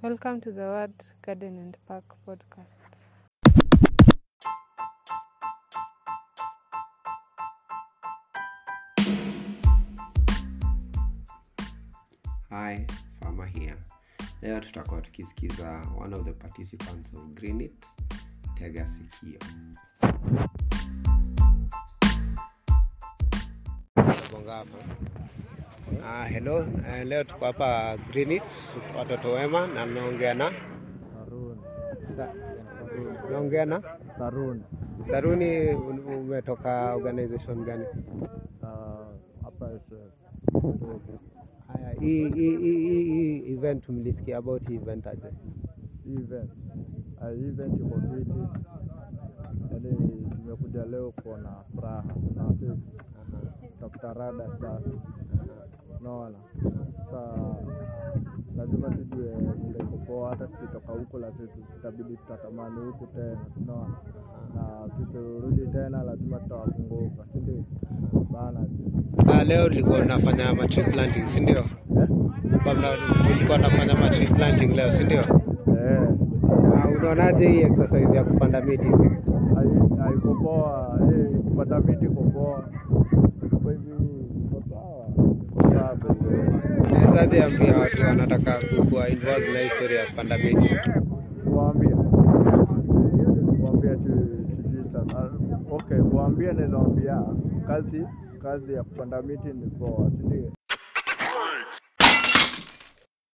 Welcome 0.00 0.40
to 0.40 0.52
the 0.52 0.62
Word 0.62 0.94
Garden 1.20 1.58
and 1.58 1.76
Park 1.86 2.04
podcast. 2.26 2.78
Hi, 12.50 12.86
Farmer 13.20 13.46
here. 13.46 13.76
Leo 14.42 14.60
tutakuwa 14.60 15.00
tukisikiza 15.00 15.86
one 15.98 16.16
of 16.16 16.24
the 16.24 16.32
participants 16.32 17.14
of 17.14 17.22
Green 17.34 17.60
It, 17.60 17.86
Tega 18.58 18.84
Sikio. 18.88 19.38
Bonga 24.32 24.54
hapa. 24.62 24.78
Ah, 26.04 26.24
hello. 26.26 26.66
Eh, 26.86 27.04
leo 27.06 27.24
tuko 27.24 27.44
hapa 27.44 27.96
Green 28.10 28.30
It, 28.32 28.42
watoto 28.96 29.32
wema 29.32 29.66
na 29.66 29.86
naongea 29.86 30.34
na 30.34 30.52
naongea 33.30 33.64
na 33.64 33.82
Saruni. 34.18 34.62
Saruni. 35.10 35.74
Umetoka 36.18 36.94
organization 36.94 37.64
gani? 37.64 37.84
Uh, 38.62 39.06
hapa 39.42 39.70
Haya, 41.68 41.90
hii 42.00 43.52
event 43.52 43.88
mlisikia 43.88 44.38
about 44.38 44.70
event 44.70 45.06
aje? 45.06 45.26
Event. 46.06 46.50
Event 47.32 47.74
iko 47.80 48.00
fiti. 48.00 48.30
Yaani 49.70 49.96
tumekuja 50.30 50.84
leo 50.84 51.12
kuona 51.22 51.48
furaha 51.74 52.04
na 52.36 52.44
tafuta 53.80 54.12
rada 54.14 54.46
sasa, 54.60 54.80
Unaona? 56.00 56.38
Sasa 57.10 57.54
lazima 58.56 58.88
tujue 58.90 59.28
vile 59.66 59.78
iko 59.78 59.96
poa, 60.06 60.30
hata 60.30 60.46
tukitoka 60.46 60.92
huku 60.92 61.18
lazima 61.18 61.48
tutabidi 61.76 62.16
tutatamani 62.16 62.76
huku 62.80 63.06
tena, 63.06 63.38
unaona? 63.62 63.94
Na 64.54 64.88
tukirudi 64.96 65.66
tena 65.72 66.02
lazima 66.02 66.38
tutawapunguka, 66.38 67.24
si 67.32 67.38
ndio? 67.38 67.64
Bana. 68.32 69.44
Leo 69.44 69.64
ulikuwa 69.66 69.98
unafanya 70.00 70.54
ma 70.54 70.68
tree 70.68 70.84
planting, 70.92 71.26
si 71.26 71.40
ndio? 71.40 71.58
Eh? 71.58 72.08
Mna- 72.76 73.22
tulikuwa 73.24 73.56
tunafanya 73.58 73.94
ma 73.94 74.10
tree 74.10 74.26
planting 74.26 74.72
leo, 74.76 74.90
si 74.92 75.04
ndio? 75.04 75.20
Eh. 75.20 76.08
Na 77.02 77.12
unaonaje 77.12 77.48
hii 77.48 77.60
exercise 77.60 78.16
ya 78.16 78.24
kupanda 78.24 78.60
miti? 78.60 78.84
Hai- 79.54 79.98
haiko 80.02 80.34
poa 80.34 80.98
eh, 81.12 81.30
kupata 81.44 81.80
miti 81.80 82.04
iko 82.04 82.22
poa 82.22 82.64
kwa 83.62 83.72
hivyo 83.72 83.96
iko 84.44 84.62
sawa. 84.70 85.06
Unawezaje 86.90 87.42
ambia 87.42 87.78
watu 87.78 88.02
wanataka 88.02 88.52
ku- 88.54 88.86
kuwa 88.88 89.08
involved 89.08 89.52
na 89.54 89.58
historia 89.60 90.00
ya 90.00 90.06
kupanda 90.06 90.38
miti? 90.38 90.74
kuwaambia 91.44 91.96
kuwaambia 93.56 93.96
tu 93.96 94.28
sijui 94.62 94.84
sasa 94.92 95.30
okay 95.70 95.98
kuwaambia 95.98 96.52
ninawaambia 96.52 97.22
kazi 97.66 98.02
kazi 98.42 98.72
ya 98.72 98.82
kupanda 98.82 99.22
miti 99.22 99.48
ni 99.48 99.66
poa 99.70 100.10
si 100.10 100.26
ndio 100.26 100.52